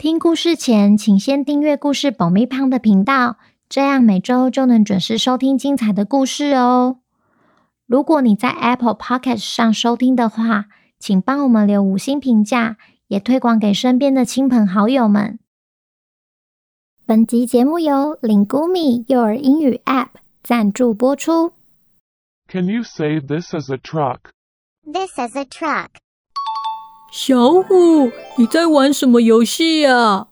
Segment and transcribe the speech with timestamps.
[0.00, 3.36] 听故事前，请先订阅故事保密胖的频道，
[3.68, 7.00] 这样每周就能准时收听精彩的故事哦。
[7.84, 10.68] 如果你在 Apple Podcast 上收听的话，
[10.98, 15.38] 请帮我们留五星评价，也推广给身边的亲朋好友们。
[17.04, 20.08] 本集节目由 Lingumi 幼儿英语 App
[20.42, 21.52] 赞助播出。
[22.48, 24.30] Can you say this is a truck?
[24.82, 25.88] This is a truck.
[27.12, 30.28] 小虎，你在玩什么游戏呀？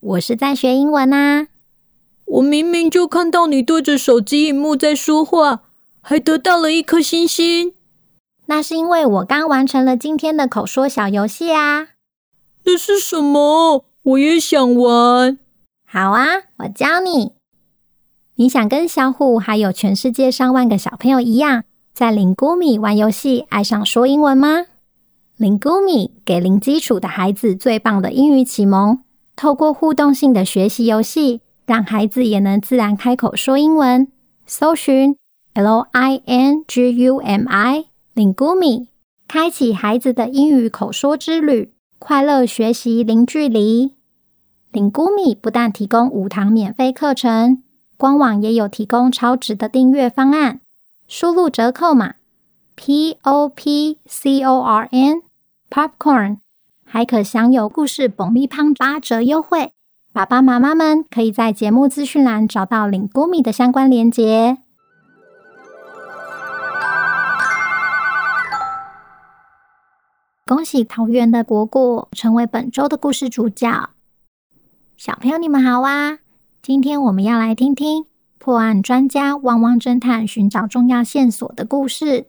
[0.00, 1.46] 我是在学英文啊。
[2.24, 5.62] 我明明就看到你对着手机荧幕在说话，
[6.00, 7.74] 还得到了一颗星星。
[8.46, 11.90] 那是因为我刚完成了今天的口说小游戏啊。
[12.64, 13.84] 那是什么？
[14.02, 15.38] 我也想玩。
[15.86, 16.26] 好啊，
[16.58, 17.34] 我教你。
[18.34, 21.62] 你想跟小虎还有全世界上万个小朋友一样，
[21.94, 24.66] 在 Lingumi 玩游戏，爱上说英文吗
[25.38, 29.00] ？Lingumi 给零基础的孩子最棒的英语启蒙，
[29.36, 34.08] 透过互动性的学习游戏，让孩子也能自然开口说英文。
[34.46, 35.16] 搜寻
[35.54, 38.86] L I N G U M I Lingumi，
[39.28, 43.92] 开启孩子的英语口说之旅，快乐学习零距离。
[44.72, 47.62] Lingumi 不但提供五堂免费课程，
[47.98, 50.60] 官网也有提供超值的订阅方案，
[51.06, 52.14] 输入折扣码
[52.74, 55.22] P O P C O R N。
[55.70, 56.38] Popcorn
[56.84, 59.72] 还可享有故事爆米花八折优惠，
[60.12, 64.58] 爸爸妈妈们可以在节目资讯栏找到 Lingumi 的相关链接。
[70.46, 73.90] 恭喜桃园的果果成为本周的故事主角。
[74.96, 76.20] 小朋友，你们好啊！
[76.62, 78.06] 今天我们要来听听
[78.38, 82.28] 破案专家汪汪侦探寻找重要线索的故事。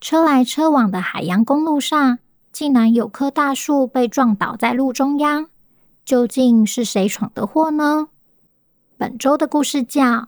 [0.00, 2.20] 车来车往的海洋公路上。
[2.52, 5.48] 竟然有棵大树被撞倒在路中央，
[6.04, 8.08] 究竟是谁闯的祸呢？
[8.98, 10.02] 本周的故事叫《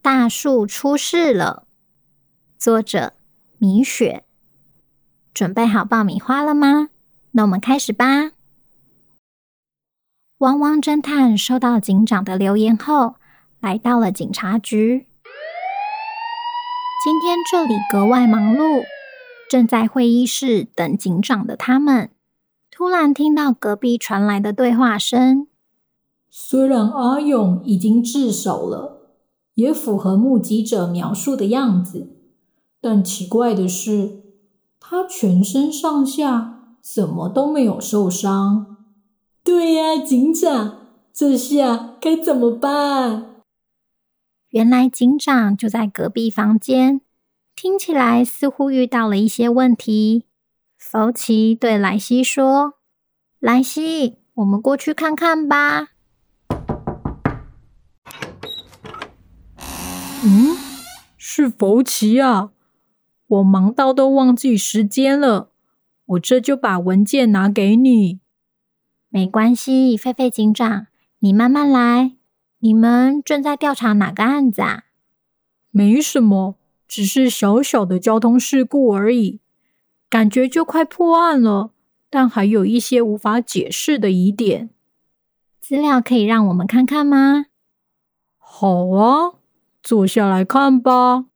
[0.00, 1.66] 大树出事了》，
[2.62, 3.14] 作者
[3.58, 4.24] 米雪。
[5.34, 6.88] 准备好爆米花了吗？
[7.32, 8.32] 那我们开始吧。
[10.38, 13.16] 汪汪侦探收到警长的留言后，
[13.60, 15.06] 来到了警察局。
[17.04, 18.82] 今天这里格外忙碌。
[19.48, 22.10] 正在会议室等警长的他们，
[22.70, 25.46] 突然听到隔壁传来的对话声。
[26.28, 29.12] 虽然阿勇已经自首了，
[29.54, 32.16] 也符合目击者描述的样子，
[32.80, 34.22] 但奇怪的是，
[34.78, 38.76] 他全身上下怎么都没有受伤。
[39.42, 43.36] 对呀，警长，这下该怎么办？
[44.50, 47.00] 原来警长就在隔壁房间。
[47.56, 50.26] 听起来似乎遇到了一些问题。
[50.76, 52.74] 福奇对莱西说
[53.40, 55.92] ：“莱西，我们过去看看吧。”
[60.22, 60.54] 嗯，
[61.16, 62.50] 是福奇啊！
[63.26, 65.50] 我忙到都忘记时间了。
[66.04, 68.20] 我这就把文件拿给你。
[69.08, 70.88] 没关系，狒狒警长，
[71.20, 72.16] 你慢慢来。
[72.58, 74.84] 你们正在调查哪个案子啊？
[75.70, 76.58] 没什么。
[76.88, 79.40] 只是小小的交通事故而已，
[80.08, 81.72] 感觉就快破案了，
[82.08, 84.70] 但还有一些无法解释的疑点。
[85.60, 87.46] 资料可以让我们看看吗？
[88.38, 89.32] 好啊，
[89.82, 91.26] 坐下来看吧。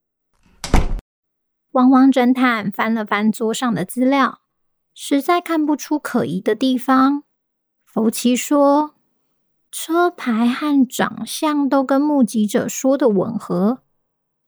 [1.72, 4.40] 汪汪侦探翻了翻桌上的资料，
[4.94, 7.24] 实在看不出可疑的地方。
[7.84, 8.94] 福奇说
[9.72, 13.82] ：“车牌和长相都跟目击者说的吻合。”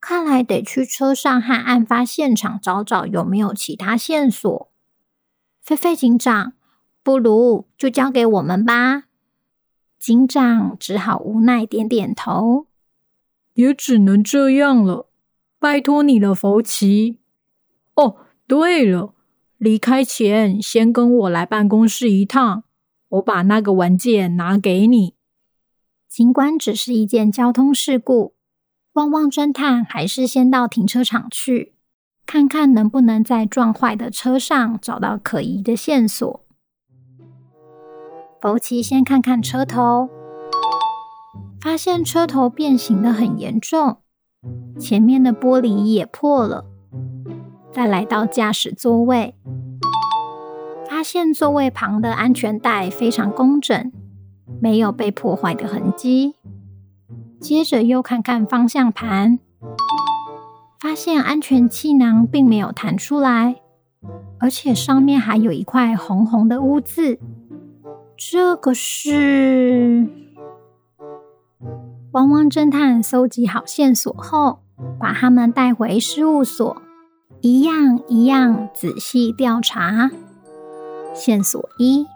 [0.02, 4.68] 看来得去车上和案发现场找找有没有其他线索。
[5.60, 6.54] 菲菲警长，
[7.04, 9.04] 不如就交给我们吧。
[10.00, 12.66] 警长只好无奈点点头，
[13.54, 15.08] 也只能这样了。
[15.60, 17.20] 拜托你了，福奇。
[17.94, 18.16] 哦，
[18.48, 19.14] 对了，
[19.56, 22.64] 离开前先跟我来办公室一趟，
[23.10, 25.14] 我把那个文件拿给你。
[26.08, 28.34] 尽管只是一件交通事故。
[28.94, 31.74] 汪汪侦探还是先到停车场去，
[32.26, 36.44] 看看能不能在撞坏的车上找到可疑的线索。
[38.38, 40.10] 福奇先看看车头，
[41.58, 43.96] 发现车头变形得很严重，
[44.78, 46.66] 前面的玻璃也破了。
[47.70, 49.34] 再来到驾驶座位，
[50.86, 53.90] 发现座位旁的安全带非常工整，
[54.60, 56.34] 没有被破坏的痕迹。
[57.42, 59.40] 接着又看看方向盘，
[60.80, 63.56] 发现安全气囊并没有弹出来，
[64.38, 67.18] 而且上面还有一块红红的污渍。
[68.16, 70.06] 这个是……
[72.12, 74.60] 汪汪侦探搜集好线索后，
[75.00, 76.80] 把他们带回事务所，
[77.40, 80.12] 一样一样仔细调查。
[81.12, 82.06] 线索一：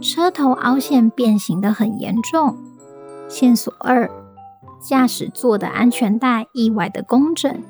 [0.00, 2.56] 车头凹陷变形的很严重。
[3.28, 4.08] 线索二。
[4.80, 7.62] 驾驶座的安全带意外的工整。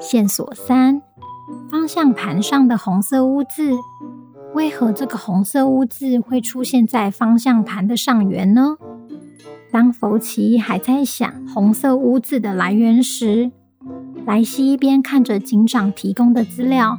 [0.00, 1.02] 线索三：
[1.70, 3.72] 方向盘上的红色污渍，
[4.54, 8.76] 为何这个红色污渍会出现在方向盘的上缘呢？
[9.70, 13.50] 当福奇还在想红色污渍的来源时，
[14.24, 16.96] 莱西一边看着警长提供的资料，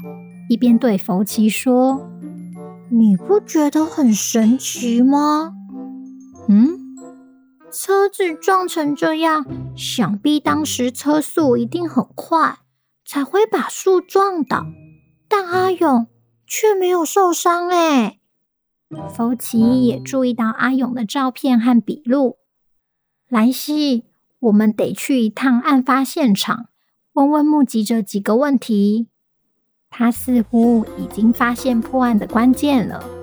[0.50, 2.08] 一边对福奇说
[2.92, 5.54] ：“你不觉得很神奇吗？”
[6.50, 6.79] 嗯。
[7.72, 9.46] 车子撞成这样，
[9.76, 12.60] 想必当时车速一定很快，
[13.06, 14.66] 才会把树撞倒。
[15.28, 16.08] 但阿勇
[16.48, 18.20] 却没有受伤哎。
[19.16, 22.38] 福奇也注意到阿勇的照片和笔录。
[23.28, 24.06] 莱西，
[24.40, 26.70] 我们得去一趟案发现场，
[27.14, 29.08] 问问目击者几个问题。
[29.92, 33.19] 他似乎已经发现破案的关键了。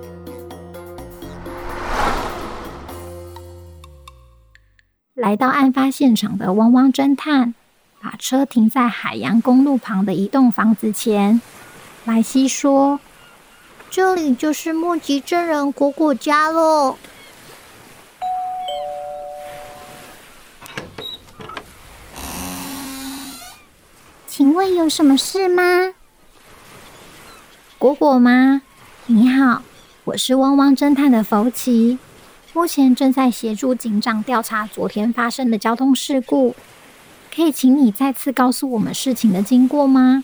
[5.17, 7.55] 来到案发现场的汪汪侦探，
[7.99, 11.41] 把车停在海洋公路旁的一栋房子前。
[12.05, 12.99] 莱西说
[13.89, 16.97] ：“这里就是目击证人果果家喽。”
[24.29, 25.95] 请问有什么事吗？
[27.79, 28.61] 果果吗？
[29.07, 29.63] 你好，
[30.03, 31.97] 我是汪汪侦探的福奇。
[32.57, 36.55] 目前正在协助警长调查昨天发生的交通事故，
[37.31, 40.23] 可以请你再次告诉我们事情的经过吗？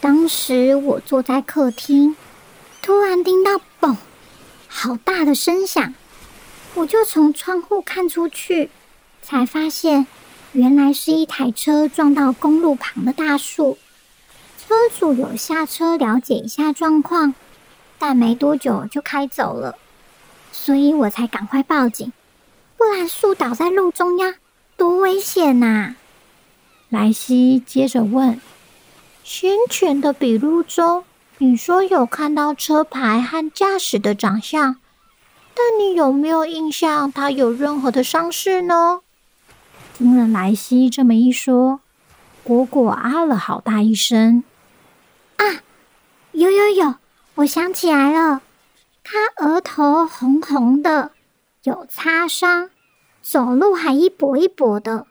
[0.00, 2.16] 当时我坐在客厅，
[2.80, 3.96] 突然听到“嘣”
[4.66, 5.92] 好大的声响，
[6.74, 8.70] 我就从窗户看出去，
[9.20, 10.06] 才发现
[10.52, 13.76] 原来是一台车撞到公路旁的大树。
[14.66, 17.34] 车主有下车了解一下状况，
[17.98, 19.76] 但没多久就开走了。
[20.58, 22.12] 所以我才赶快报警，
[22.76, 24.34] 不然树倒在路中央，
[24.76, 25.94] 多危险呐！
[26.88, 28.40] 莱西接着问
[29.22, 31.04] ：“先前的笔录中，
[31.38, 34.76] 你说有看到车牌和驾驶的长相，
[35.54, 39.02] 但你有没有印象他有任何的伤势呢？”
[39.96, 41.80] 听了莱西这么一说，
[42.42, 44.42] 果果啊了好大一声
[45.36, 45.62] ：“啊，
[46.32, 46.94] 有有有，
[47.36, 48.42] 我想起来了。”
[49.08, 51.12] 他额头红红的，
[51.62, 52.70] 有擦伤，
[53.22, 55.06] 走路还一跛一跛的。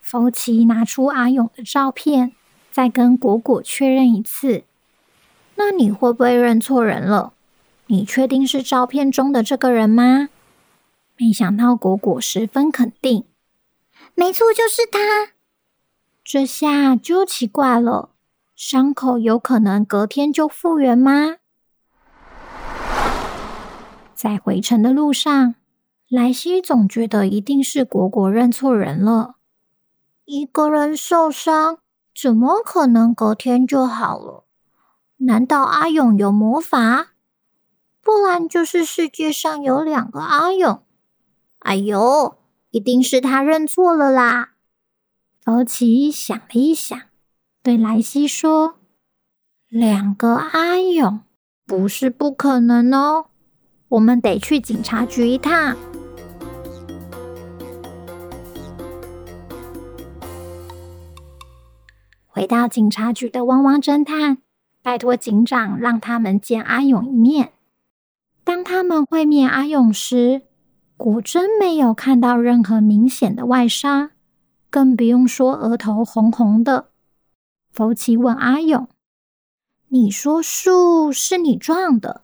[0.00, 2.30] 福奇拿出阿勇的照片，
[2.70, 4.62] 再跟果果确认一次。
[5.56, 7.32] 那你会不会认错人了？
[7.88, 10.28] 你确定是照片中的这个人吗？
[11.16, 13.24] 没想到果果十分肯定，
[14.14, 15.32] 没错，就是他。
[16.22, 18.10] 这下就奇怪了，
[18.54, 21.38] 伤口有可能隔天就复原吗？
[24.24, 25.54] 在回程的路上，
[26.08, 29.34] 莱西总觉得一定是果果认错人了。
[30.24, 31.80] 一个人受伤，
[32.18, 34.46] 怎么可能隔天就好了？
[35.18, 37.08] 难道阿勇有魔法？
[38.00, 40.82] 不然就是世界上有两个阿勇。
[41.58, 42.38] 哎呦，
[42.70, 44.54] 一定是他认错了啦！
[45.42, 46.98] 福奇想了一想，
[47.62, 48.76] 对莱西说
[49.68, 51.20] ：“两个阿勇
[51.66, 53.26] 不是不可能哦。”
[53.88, 55.76] 我们得去警察局一趟。
[62.26, 64.38] 回到警察局的汪汪侦探，
[64.82, 67.52] 拜托警长让他们见阿勇一面。
[68.42, 70.42] 当他们会面阿勇时，
[70.96, 74.10] 果真没有看到任何明显的外伤，
[74.68, 76.88] 更不用说额头红红的。
[77.70, 78.88] 福奇问阿勇
[79.88, 82.22] ：“你说树是你撞的？”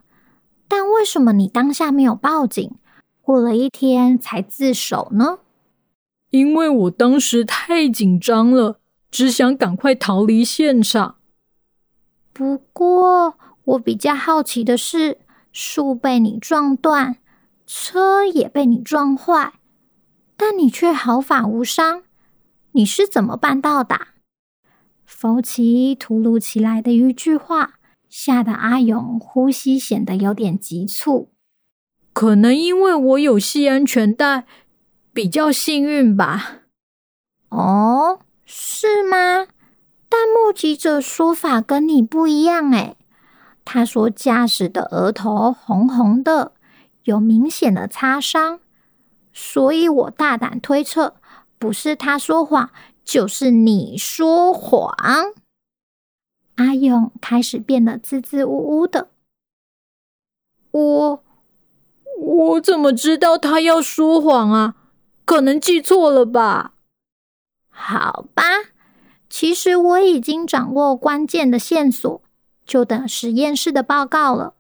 [0.70, 2.76] 但为什么你当下没有报警，
[3.20, 5.40] 过了一天才自首呢？
[6.30, 8.78] 因为我当时太紧张了，
[9.10, 11.16] 只想赶快逃离现场。
[12.32, 13.34] 不过，
[13.64, 15.18] 我比较好奇的是，
[15.50, 17.16] 树被你撞断，
[17.66, 19.54] 车也被你撞坏，
[20.36, 22.04] 但你却毫发无伤，
[22.72, 23.98] 你是怎么办到的？
[25.04, 27.79] 福奇突如其来的一句话，
[28.10, 31.32] 吓得阿勇呼吸显得有点急促。
[32.12, 34.44] 可能因为我有系安全带，
[35.14, 36.62] 比较幸运吧。
[37.48, 39.46] 哦，是吗？
[40.08, 42.96] 但目击者说法跟你不一样诶。
[43.64, 46.52] 他说驾驶的额头红红的，
[47.04, 48.58] 有明显的擦伤。
[49.32, 51.14] 所以我大胆推测，
[51.58, 52.70] 不是他说谎，
[53.04, 54.92] 就是你说谎。
[56.60, 59.08] 阿勇开始变得支支吾吾的。
[60.70, 61.24] 我
[62.18, 64.76] 我怎么知道他要说谎啊？
[65.24, 66.74] 可能记错了吧？
[67.70, 68.44] 好吧，
[69.30, 72.22] 其实我已经掌握关键的线索，
[72.66, 74.54] 就等实验室的报告了。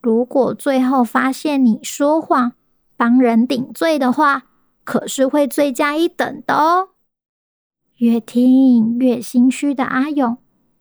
[0.00, 2.52] 如果最后发现你说谎，
[2.96, 4.44] 帮人顶罪的话，
[4.84, 6.90] 可是会罪加一等的哦。
[7.96, 10.38] 越听越心虚的阿勇，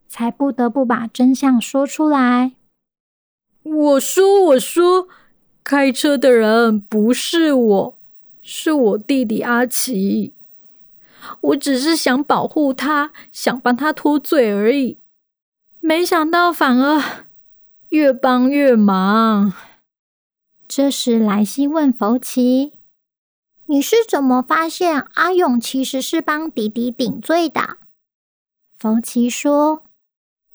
[0.08, 2.54] 才不得不把真相说出来。
[3.64, 5.08] 我说，我说，
[5.64, 7.98] 开车的人不是我，
[8.42, 10.34] 是我弟弟阿奇。
[11.42, 15.00] 我只是想保护他，想帮他脱罪而已。
[15.82, 17.26] 没想到反而
[17.90, 19.54] 越帮越忙。
[20.68, 22.74] 这时，莱西问福奇
[23.68, 27.78] ：“你是怎么发现阿勇其实是帮弟弟顶罪的？”
[28.78, 29.84] 福奇说：“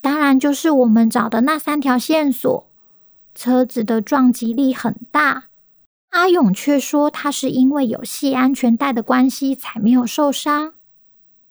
[0.03, 2.69] 当然就是我们找的那三条线索。
[3.35, 5.45] 车子的撞击力很大，
[6.11, 10.75] 阿勇却说他是因为有系安全带的关系才没有受伤。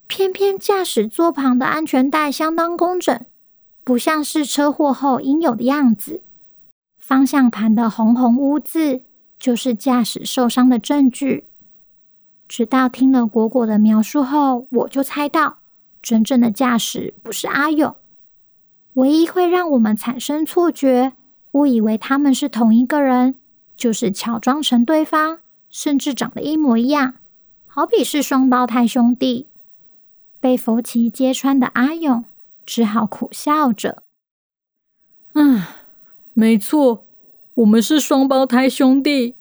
[0.05, 3.25] 偏偏驾驶座旁的安全带相当工整，
[3.83, 6.21] 不像是车祸后应有的样子。”
[6.99, 9.01] 方向盘的红红污渍
[9.39, 11.47] 就是驾驶受伤的证据。
[12.47, 15.59] 直到听了果果的描述后，我就猜到
[16.01, 17.95] 真正的驾驶不是阿勇。
[18.93, 21.13] 唯一会让我们产生错觉，
[21.51, 23.35] 误以为他们是同一个人，
[23.75, 27.15] 就是乔装成对方，甚至长得一模一样，
[27.65, 29.49] 好比是双胞胎兄弟。
[30.39, 32.25] 被福奇揭穿的阿勇
[32.65, 34.03] 只好苦笑着，
[35.33, 35.63] 嗯。
[36.33, 37.05] 没错，
[37.55, 39.35] 我们是双胞胎兄弟。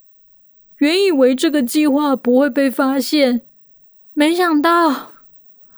[0.78, 3.42] 原以为这个计划不会被发现，
[4.12, 5.12] 没想到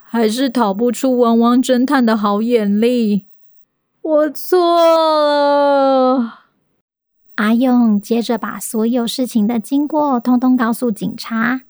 [0.07, 3.26] 还是逃不出汪汪侦探的好眼力。
[4.02, 4.59] 我错
[6.18, 6.40] 了。
[7.37, 11.62] 阿勇接着把所有事情的经过通通告诉警察，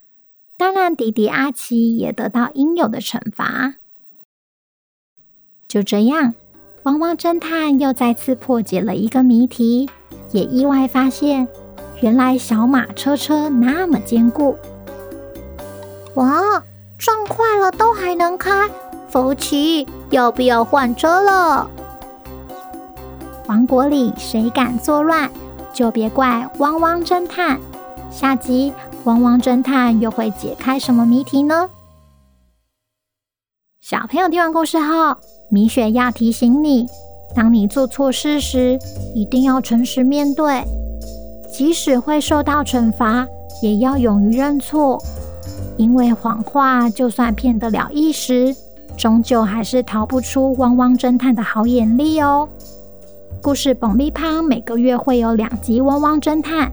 [0.57, 3.75] 当然弟弟阿奇也得到应有的惩罚。
[5.69, 6.35] 就这样。
[6.85, 9.89] 汪汪侦探又再次破解了一个谜题，
[10.33, 11.47] 也意外发现，
[12.01, 14.59] 原来小马车车那么坚固。
[16.15, 16.61] 哇，
[16.99, 18.69] 撞坏了都还能开，
[19.09, 21.71] 福奇要不要换车了？
[23.47, 25.29] 王国里谁敢作乱，
[25.73, 27.59] 就别怪汪汪侦探。
[28.09, 28.73] 下集
[29.05, 31.69] 汪汪侦探又会解开什么谜题呢？
[33.81, 35.17] 小朋友听完故事后，
[35.51, 36.87] 米雪要提醒你：
[37.35, 38.79] 当你做错事时，
[39.13, 40.63] 一定要诚实面对，
[41.53, 43.27] 即使会受到惩罚，
[43.61, 45.03] 也要勇于认错。
[45.77, 48.55] 因为谎话就算骗得了一时，
[48.97, 52.49] 终究还是逃不出汪汪侦探的好眼力哦。
[53.43, 56.71] 故事爆米花每个月会有两集《汪汪侦探》，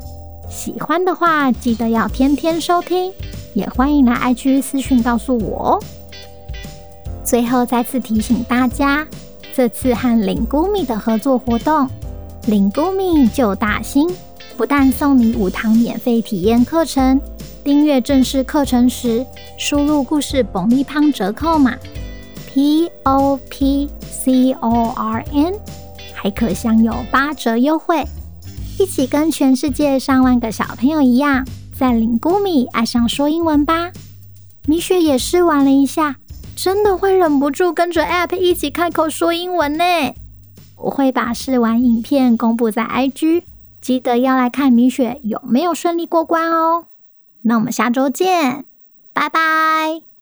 [0.52, 3.12] 喜欢的话记得要天天收听，
[3.56, 5.80] 也欢迎来 IG 私讯告诉我哦。
[7.24, 9.08] 最后再次提醒大家，
[9.52, 11.90] 这次和零谷米的合作活动
[12.48, 14.08] ，Lingumi 救大兴
[14.56, 17.20] 不但送你五堂免费体验课程，
[17.64, 19.26] 订阅正式课程时
[19.58, 21.76] 输入故事爆米花折扣码
[22.54, 25.54] P O P C O R N，
[26.22, 28.04] 还可享有八折优惠。
[28.78, 31.46] 一起跟全世界上万个小朋友一样，
[31.78, 33.92] 在 Lingumi 爱上说英文吧！
[34.66, 36.18] 米雪也试玩了一下。
[36.56, 39.84] 真的会忍不住跟着 App 一起开口说英文呢！
[40.76, 43.44] 我会把试玩影片公布在 IG，
[43.82, 46.88] 记得要来看米雪有没有顺利过关哦。
[47.44, 48.66] 那我们下周见，
[49.14, 50.09] 拜拜。